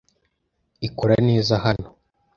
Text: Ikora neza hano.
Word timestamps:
Ikora 0.87 1.15
neza 1.29 1.53
hano. 1.65 1.89